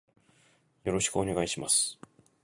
[0.83, 1.99] よろしくお願いします。